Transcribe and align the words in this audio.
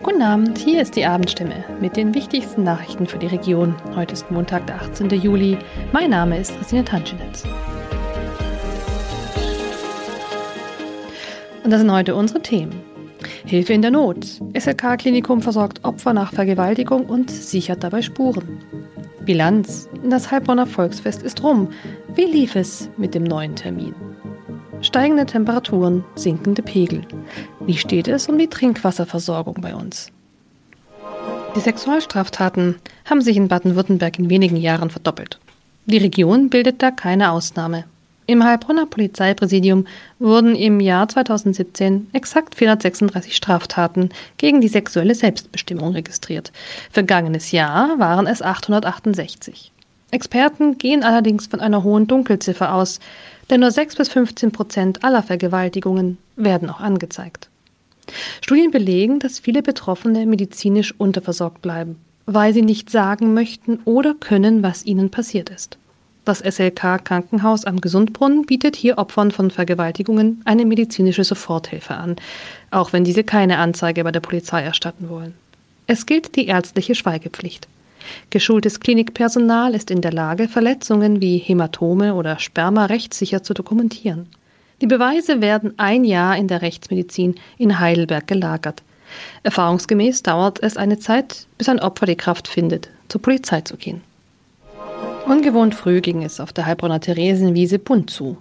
Guten 0.00 0.22
Abend, 0.22 0.58
hier 0.58 0.80
ist 0.80 0.94
die 0.94 1.04
Abendstimme 1.04 1.64
mit 1.80 1.96
den 1.96 2.14
wichtigsten 2.14 2.62
Nachrichten 2.62 3.06
für 3.06 3.18
die 3.18 3.26
Region. 3.26 3.74
Heute 3.96 4.12
ist 4.12 4.30
Montag, 4.30 4.64
der 4.68 4.76
18. 4.76 5.10
Juli. 5.10 5.58
Mein 5.90 6.10
Name 6.10 6.38
ist 6.38 6.56
Christine 6.56 6.84
Tanschinitz. 6.84 7.42
Und 11.64 11.70
das 11.72 11.80
sind 11.80 11.90
heute 11.90 12.14
unsere 12.14 12.40
Themen. 12.40 12.80
Hilfe 13.44 13.72
in 13.72 13.82
der 13.82 13.90
Not. 13.90 14.40
SLK-Klinikum 14.56 15.42
versorgt 15.42 15.84
Opfer 15.84 16.12
nach 16.12 16.32
Vergewaltigung 16.32 17.04
und 17.06 17.28
sichert 17.30 17.82
dabei 17.82 18.00
Spuren. 18.00 18.62
Bilanz. 19.24 19.88
Das 20.08 20.30
Heilbronner 20.30 20.66
Volksfest 20.66 21.24
ist 21.24 21.42
rum. 21.42 21.70
Wie 22.14 22.24
lief 22.24 22.54
es 22.54 22.88
mit 22.96 23.14
dem 23.14 23.24
neuen 23.24 23.56
Termin? 23.56 23.94
Steigende 24.80 25.26
Temperaturen, 25.26 26.04
sinkende 26.14 26.62
Pegel. 26.62 27.02
Wie 27.58 27.76
steht 27.76 28.06
es 28.06 28.28
um 28.28 28.38
die 28.38 28.46
Trinkwasserversorgung 28.46 29.56
bei 29.60 29.74
uns? 29.74 30.12
Die 31.56 31.60
Sexualstraftaten 31.60 32.76
haben 33.04 33.20
sich 33.20 33.36
in 33.36 33.48
Baden-Württemberg 33.48 34.20
in 34.20 34.30
wenigen 34.30 34.56
Jahren 34.56 34.90
verdoppelt. 34.90 35.40
Die 35.86 35.98
Region 35.98 36.48
bildet 36.48 36.80
da 36.80 36.92
keine 36.92 37.32
Ausnahme. 37.32 37.84
Im 38.26 38.44
Heilbronner 38.44 38.86
Polizeipräsidium 38.86 39.86
wurden 40.20 40.54
im 40.54 40.78
Jahr 40.78 41.08
2017 41.08 42.08
exakt 42.12 42.54
436 42.54 43.34
Straftaten 43.34 44.10
gegen 44.36 44.60
die 44.60 44.68
sexuelle 44.68 45.14
Selbstbestimmung 45.16 45.92
registriert. 45.92 46.52
Vergangenes 46.90 47.50
Jahr 47.50 47.98
waren 47.98 48.26
es 48.28 48.42
868. 48.42 49.72
Experten 50.10 50.78
gehen 50.78 51.02
allerdings 51.02 51.46
von 51.46 51.60
einer 51.60 51.82
hohen 51.82 52.06
Dunkelziffer 52.06 52.74
aus, 52.74 52.98
denn 53.50 53.60
nur 53.60 53.70
6 53.70 53.96
bis 53.96 54.08
15 54.08 54.52
Prozent 54.52 55.04
aller 55.04 55.22
Vergewaltigungen 55.22 56.18
werden 56.36 56.70
auch 56.70 56.80
angezeigt. 56.80 57.48
Studien 58.40 58.70
belegen, 58.70 59.18
dass 59.18 59.38
viele 59.38 59.62
Betroffene 59.62 60.24
medizinisch 60.24 60.94
unterversorgt 60.96 61.60
bleiben, 61.60 61.96
weil 62.24 62.54
sie 62.54 62.62
nicht 62.62 62.90
sagen 62.90 63.34
möchten 63.34 63.80
oder 63.84 64.14
können, 64.14 64.62
was 64.62 64.86
ihnen 64.86 65.10
passiert 65.10 65.50
ist. 65.50 65.76
Das 66.24 66.40
SLK 66.40 67.04
Krankenhaus 67.04 67.64
am 67.64 67.80
Gesundbrunnen 67.80 68.44
bietet 68.44 68.76
hier 68.76 68.98
Opfern 68.98 69.30
von 69.30 69.50
Vergewaltigungen 69.50 70.42
eine 70.44 70.66
medizinische 70.66 71.24
Soforthilfe 71.24 71.94
an, 71.94 72.16
auch 72.70 72.92
wenn 72.92 73.04
diese 73.04 73.24
keine 73.24 73.58
Anzeige 73.58 74.04
bei 74.04 74.12
der 74.12 74.20
Polizei 74.20 74.62
erstatten 74.62 75.08
wollen. 75.08 75.32
Es 75.86 76.04
gilt 76.04 76.36
die 76.36 76.46
ärztliche 76.46 76.94
Schweigepflicht. 76.94 77.66
Geschultes 78.30 78.80
Klinikpersonal 78.80 79.74
ist 79.74 79.90
in 79.90 80.00
der 80.00 80.12
Lage, 80.12 80.48
Verletzungen 80.48 81.20
wie 81.20 81.38
Hämatome 81.38 82.14
oder 82.14 82.38
Sperma 82.38 82.86
rechtssicher 82.86 83.42
zu 83.42 83.54
dokumentieren. 83.54 84.26
Die 84.80 84.86
Beweise 84.86 85.40
werden 85.40 85.74
ein 85.76 86.04
Jahr 86.04 86.36
in 86.36 86.48
der 86.48 86.62
Rechtsmedizin 86.62 87.34
in 87.56 87.80
Heidelberg 87.80 88.26
gelagert. 88.26 88.82
Erfahrungsgemäß 89.42 90.22
dauert 90.22 90.62
es 90.62 90.76
eine 90.76 90.98
Zeit, 90.98 91.46
bis 91.56 91.68
ein 91.68 91.80
Opfer 91.80 92.06
die 92.06 92.16
Kraft 92.16 92.46
findet, 92.46 92.90
zur 93.08 93.22
Polizei 93.22 93.62
zu 93.62 93.76
gehen. 93.76 94.02
Ungewohnt 95.26 95.74
früh 95.74 96.00
ging 96.00 96.22
es 96.22 96.40
auf 96.40 96.52
der 96.52 96.66
Heilbronner 96.66 97.00
Theresienwiese 97.00 97.78
bunt 97.78 98.10
zu. 98.10 98.38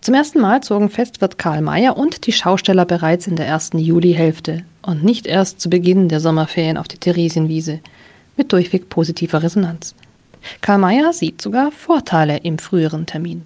Zum 0.00 0.14
ersten 0.14 0.40
Mal 0.40 0.62
zogen 0.62 0.88
Festwirt 0.88 1.38
Karl 1.38 1.60
Mayer 1.60 1.96
und 1.96 2.26
die 2.26 2.32
Schausteller 2.32 2.84
bereits 2.84 3.26
in 3.26 3.36
der 3.36 3.46
ersten 3.46 3.78
Julihälfte 3.78 4.64
und 4.82 5.04
nicht 5.04 5.26
erst 5.26 5.60
zu 5.60 5.68
Beginn 5.68 6.08
der 6.08 6.20
Sommerferien 6.20 6.76
auf 6.76 6.88
die 6.88 6.98
Theresienwiese 6.98 7.80
mit 8.36 8.52
durchweg 8.52 8.88
positiver 8.88 9.42
Resonanz. 9.42 9.94
Karl 10.60 10.78
Mayer 10.78 11.12
sieht 11.12 11.40
sogar 11.40 11.70
Vorteile 11.72 12.38
im 12.38 12.58
früheren 12.58 13.06
Termin. 13.06 13.42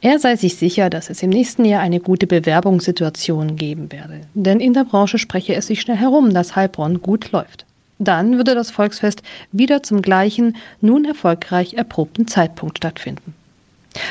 Er 0.00 0.18
sei 0.18 0.36
sich 0.36 0.56
sicher, 0.56 0.90
dass 0.90 1.10
es 1.10 1.22
im 1.22 1.30
nächsten 1.30 1.64
Jahr 1.64 1.82
eine 1.82 2.00
gute 2.00 2.26
Bewerbungssituation 2.26 3.56
geben 3.56 3.92
werde, 3.92 4.22
denn 4.34 4.58
in 4.58 4.72
der 4.72 4.84
Branche 4.84 5.18
spreche 5.18 5.54
es 5.54 5.66
sich 5.66 5.80
schnell 5.80 5.98
herum, 5.98 6.32
dass 6.32 6.56
Heilbronn 6.56 7.02
gut 7.02 7.30
läuft. 7.32 7.66
Dann 7.98 8.38
würde 8.38 8.54
das 8.54 8.70
Volksfest 8.70 9.22
wieder 9.52 9.82
zum 9.82 10.00
gleichen, 10.00 10.56
nun 10.80 11.04
erfolgreich 11.04 11.74
erprobten 11.74 12.26
Zeitpunkt 12.26 12.78
stattfinden. 12.78 13.34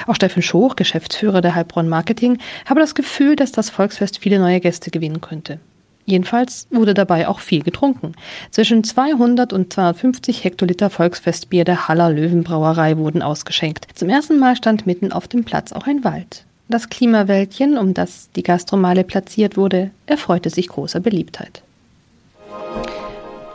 Auch 0.06 0.16
Steffen 0.16 0.44
Schoch, 0.44 0.76
Geschäftsführer 0.76 1.42
der 1.42 1.56
Heilbronn 1.56 1.90
Marketing, 1.90 2.38
habe 2.66 2.82
das 2.82 2.94
Gefühl, 2.94 3.36
dass 3.36 3.52
das 3.52 3.72
Volksfest 3.72 4.20
viele 4.20 4.38
neue 4.38 4.60
Gäste 4.60 4.92
gewinnen 4.92 5.22
könnte. 5.22 5.60
Jedenfalls 6.10 6.68
wurde 6.72 6.96
dabei 6.96 7.28
auch 7.28 7.40
viel 7.40 7.62
getrunken. 7.62 8.14
Zwischen 8.50 8.84
200 8.84 9.54
und 9.54 9.72
250 9.72 10.44
Hektoliter 10.44 10.90
Volksfestbier 10.90 11.66
der 11.66 11.88
Haller 11.88 12.10
Löwenbrauerei 12.10 12.98
wurden 12.98 13.22
ausgeschenkt. 13.22 13.86
Zum 13.94 14.10
ersten 14.10 14.40
Mal 14.40 14.56
stand 14.56 14.88
mitten 14.88 15.12
auf 15.12 15.28
dem 15.28 15.44
Platz 15.44 15.72
auch 15.72 15.86
ein 15.86 16.04
Wald. 16.04 16.46
Das 16.68 16.90
Klimawäldchen, 16.90 17.78
um 17.78 17.94
das 17.94 18.30
die 18.36 18.44
Gastromale 18.44 19.04
platziert 19.04 19.56
wurde, 19.56 19.92
erfreute 20.08 20.50
sich 20.50 20.68
großer 20.68 21.00
Beliebtheit. 21.00 21.62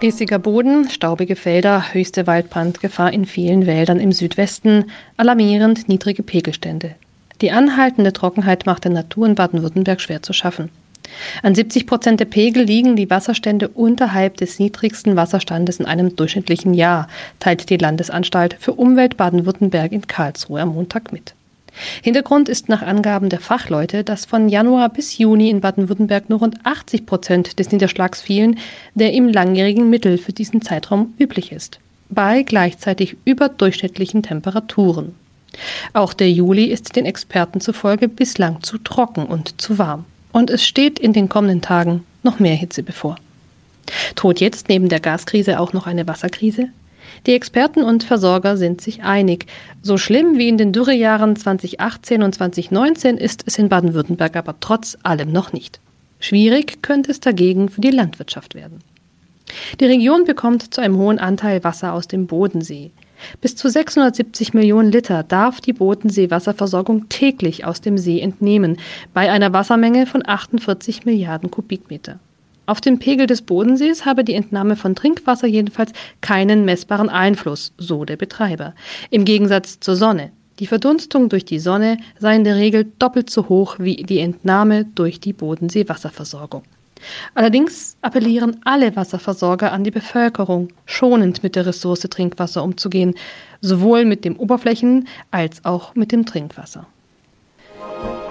Riesiger 0.00 0.38
Boden, 0.38 0.91
staubige 0.91 1.34
Felder, 1.34 1.93
höchste 1.93 2.26
Waldbrandgefahr 2.28 3.12
in 3.12 3.25
vielen 3.25 3.66
Wäldern 3.66 3.98
im 3.98 4.12
Südwesten, 4.12 4.91
alarmierend 5.16 5.88
niedrige 5.88 6.22
Pegelstände. 6.22 6.94
Die 7.41 7.50
anhaltende 7.50 8.12
Trockenheit 8.12 8.64
macht 8.64 8.84
der 8.84 8.93
Natur 8.93 9.26
in 9.26 9.34
Baden-Württemberg 9.34 10.00
schwer 10.00 10.22
zu 10.22 10.32
schaffen. 10.32 10.70
An 11.42 11.54
70 11.54 11.87
Prozent 11.87 12.20
der 12.20 12.26
Pegel 12.26 12.65
liegen 12.65 12.97
die 12.97 13.10
Wasserstände 13.10 13.69
unterhalb 13.69 14.37
des 14.37 14.59
niedrigsten 14.59 15.16
Wasserstandes 15.16 15.81
in 15.81 15.87
einem 15.87 16.16
durchschnittlichen 16.16 16.75
Jahr, 16.75 17.09
teilt 17.41 17.70
die 17.70 17.76
Landesanstalt 17.76 18.56
für 18.59 18.72
Umwelt 18.72 19.16
Baden-Württemberg 19.16 19.93
in 19.93 20.06
Karlsruhe 20.06 20.60
am 20.60 20.75
Montag 20.75 21.12
mit. 21.12 21.34
Hintergrund 22.03 22.48
ist 22.48 22.69
nach 22.69 22.82
Angaben 22.82 23.31
der 23.31 23.41
Fachleute, 23.41 24.04
dass 24.04 24.26
von 24.26 24.48
Januar 24.48 24.88
bis 24.91 25.19
Juni 25.19 25.50
in 25.50 25.60
Baden-Württemberg 25.60 26.31
nur 26.31 26.38
rund 26.38 26.64
80 26.64 27.04
Prozent 27.04 27.59
des 27.59 27.72
Niederschlags 27.72 28.22
fielen, 28.22 28.59
der 28.94 29.12
im 29.12 29.28
langjährigen 29.28 29.91
Mittel 29.91 30.19
für 30.19 30.32
diesen 30.32 30.62
Zeitraum 30.62 31.14
üblich 31.19 31.50
ist, 31.50 31.81
bei 32.10 32.43
gleichzeitig 32.43 33.16
überdurchschnittlichen 33.25 34.22
Temperaturen. 34.22 35.16
Auch 35.93 36.14
der 36.14 36.31
Juli 36.31 36.66
ist 36.66 36.94
den 36.94 37.06
Experten 37.06 37.60
zufolge 37.60 38.09
bislang 38.09 38.62
zu 38.62 38.78
trocken 38.78 39.26
und 39.26 39.60
zu 39.60 39.78
warm 39.78 40.04
und 40.34 40.50
es 40.50 40.67
steht 40.67 40.99
in 40.99 41.12
den 41.12 41.28
kommenden 41.28 41.62
Tagen 41.62 42.05
noch 42.25 42.41
mehr 42.41 42.56
Hitze 42.56 42.83
bevor. 42.83 43.17
Droht 44.17 44.41
jetzt 44.41 44.69
neben 44.69 44.89
der 44.89 44.99
Gaskrise 44.99 45.61
auch 45.61 45.72
noch 45.72 45.87
eine 45.87 46.09
Wasserkrise? 46.09 46.71
Die 47.27 47.34
Experten 47.34 47.84
und 47.84 48.03
Versorger 48.03 48.56
sind 48.56 48.81
sich 48.81 49.05
einig. 49.05 49.47
So 49.81 49.97
schlimm 49.97 50.37
wie 50.37 50.49
in 50.49 50.59
den 50.59 50.73
Dürrejahren 50.73 51.37
2018 51.37 52.25
und 52.25 52.34
2019 52.34 53.17
ist 53.17 53.44
es 53.47 53.59
in 53.59 53.69
Baden-Württemberg 53.69 54.34
aber 54.34 54.56
trotz 54.59 54.99
allem 55.05 55.31
noch 55.31 55.53
nicht. 55.53 55.78
Schwierig 56.19 56.83
könnte 56.83 57.12
es 57.12 57.21
dagegen 57.21 57.69
für 57.69 57.81
die 57.81 57.91
Landwirtschaft 57.91 58.56
werden. 58.56 58.81
Die 59.78 59.84
Region 59.84 60.25
bekommt 60.25 60.75
zu 60.75 60.81
einem 60.81 60.97
hohen 60.97 61.21
Anteil 61.21 61.62
Wasser 61.62 61.93
aus 61.93 62.09
dem 62.09 62.27
Bodensee. 62.27 62.91
Bis 63.41 63.57
zu 63.57 63.69
670 63.69 64.55
Millionen 64.55 64.93
Liter 64.93 65.23
darf 65.23 65.61
die 65.61 65.73
Bodensee-Wasserversorgung 65.73 67.09
täglich 67.09 67.65
aus 67.65 67.81
dem 67.81 67.99
See 67.99 68.21
entnehmen, 68.21 68.79
bei 69.12 69.31
einer 69.31 69.53
Wassermenge 69.53 70.07
von 70.07 70.27
48 70.27 71.05
Milliarden 71.05 71.51
Kubikmeter. 71.51 72.19
Auf 72.67 72.81
den 72.81 72.99
Pegel 72.99 73.27
des 73.27 73.43
Bodensees 73.43 74.07
habe 74.07 74.25
die 74.25 74.35
Entnahme 74.35 74.77
von 74.77 74.95
Trinkwasser 74.95 75.47
jedenfalls 75.47 75.93
keinen 76.23 76.65
messbaren 76.65 77.11
Einfluss, 77.11 77.73
so 77.77 78.05
der 78.05 78.17
Betreiber. 78.17 78.75
Im 79.11 79.25
Gegensatz 79.25 79.81
zur 79.81 79.97
Sonne. 79.97 80.31
Die 80.61 80.67
Verdunstung 80.67 81.29
durch 81.29 81.45
die 81.45 81.59
Sonne 81.59 81.99
sei 82.19 82.37
in 82.37 82.45
der 82.45 82.56
Regel 82.56 82.91
doppelt 82.99 83.29
so 83.29 83.49
hoch 83.49 83.77
wie 83.79 83.97
die 83.97 84.21
Entnahme 84.21 84.85
durch 84.85 85.21
die 85.21 85.33
Bodensee-Wasserversorgung. 85.33 86.62
Allerdings 87.34 87.97
appellieren 88.03 88.60
alle 88.65 88.97
Wasserversorger 88.97 89.72
an 89.72 89.84
die 89.84 89.91
Bevölkerung, 89.91 90.69
schonend 90.87 91.42
mit 91.42 91.56
der 91.56 91.66
Ressource 91.66 92.00
Trinkwasser 92.00 92.62
umzugehen, 92.62 93.15
sowohl 93.60 94.04
mit 94.04 94.25
dem 94.25 94.37
Oberflächen- 94.37 95.06
als 95.31 95.64
auch 95.64 95.94
mit 95.94 96.12
dem 96.12 96.26
Trinkwasser. 96.26 96.87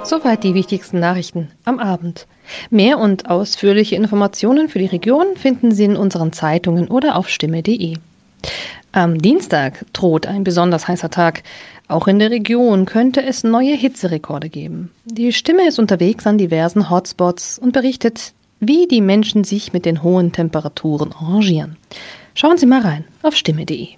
Soweit 0.03 0.43
die 0.43 0.53
wichtigsten 0.53 0.99
Nachrichten 0.99 1.49
am 1.63 1.79
Abend. 1.79 2.27
Mehr 2.69 2.99
und 2.99 3.29
ausführliche 3.29 3.95
Informationen 3.95 4.67
für 4.67 4.79
die 4.79 4.85
Region 4.85 5.37
finden 5.37 5.71
Sie 5.71 5.85
in 5.85 5.95
unseren 5.95 6.33
Zeitungen 6.33 6.89
oder 6.89 7.15
auf 7.15 7.29
stimme.de. 7.29 7.95
Am 8.91 9.17
Dienstag 9.19 9.85
droht 9.93 10.27
ein 10.27 10.43
besonders 10.43 10.87
heißer 10.87 11.09
Tag. 11.09 11.43
Auch 11.87 12.07
in 12.07 12.19
der 12.19 12.31
Region 12.31 12.85
könnte 12.85 13.23
es 13.23 13.43
neue 13.43 13.75
Hitzerekorde 13.75 14.49
geben. 14.49 14.91
Die 15.05 15.33
Stimme 15.33 15.67
ist 15.67 15.79
unterwegs 15.79 16.27
an 16.27 16.37
diversen 16.37 16.89
Hotspots 16.89 17.57
und 17.57 17.71
berichtet, 17.71 18.33
wie 18.67 18.87
die 18.87 19.01
Menschen 19.01 19.43
sich 19.43 19.73
mit 19.73 19.85
den 19.85 20.03
hohen 20.03 20.31
Temperaturen 20.31 21.11
arrangieren. 21.13 21.77
Schauen 22.35 22.57
Sie 22.57 22.65
mal 22.65 22.81
rein 22.81 23.05
auf 23.21 23.35
stimme.de. 23.35 23.89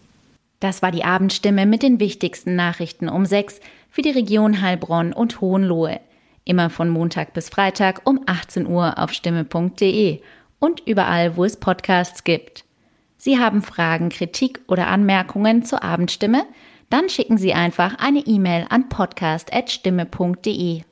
Das 0.60 0.82
war 0.82 0.92
die 0.92 1.04
Abendstimme 1.04 1.66
mit 1.66 1.84
den 1.84 2.00
wichtigsten 2.00 2.56
Nachrichten 2.56 3.10
um 3.10 3.26
sechs 3.26 3.60
für 3.90 4.02
die 4.02 4.10
Region 4.10 4.62
Heilbronn 4.62 5.14
und 5.14 5.42
Hohenlohe. 5.42 6.00
Immer 6.44 6.70
von 6.70 6.90
Montag 6.90 7.34
bis 7.34 7.50
Freitag 7.50 8.02
um 8.06 8.22
18 8.26 8.68
Uhr 8.68 8.98
auf 8.98 9.12
stimme.de 9.14 10.22
und 10.60 10.82
überall, 10.86 11.38
wo 11.38 11.44
es 11.44 11.58
Podcasts 11.58 12.24
gibt. 12.24 12.66
Sie 13.18 13.40
haben 13.40 13.62
Fragen, 13.62 14.10
Kritik 14.10 14.62
oder 14.68 14.88
Anmerkungen 14.88 15.64
zur 15.64 15.84
Abendstimme? 15.84 16.46
Dann 16.90 17.10
schicken 17.10 17.38
Sie 17.38 17.54
einfach 17.54 17.98
eine 17.98 18.20
E-Mail 18.20 18.68
an 18.70 18.90
podcast.stimme.de. 18.90 20.84